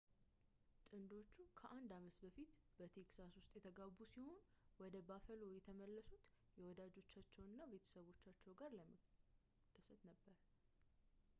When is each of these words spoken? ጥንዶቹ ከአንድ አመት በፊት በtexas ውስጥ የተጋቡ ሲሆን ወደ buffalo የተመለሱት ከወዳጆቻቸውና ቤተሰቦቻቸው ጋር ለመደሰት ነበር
ጥንዶቹ 0.87 1.33
ከአንድ 1.57 1.89
አመት 1.97 2.15
በፊት 2.21 2.53
በtexas 2.77 3.33
ውስጥ 3.39 3.51
የተጋቡ 3.57 3.89
ሲሆን 4.13 4.39
ወደ 4.83 4.95
buffalo 5.09 5.49
የተመለሱት 5.57 6.23
ከወዳጆቻቸውና 6.53 7.59
ቤተሰቦቻቸው 7.73 8.55
ጋር 8.61 8.73
ለመደሰት 8.79 10.01
ነበር 10.11 10.37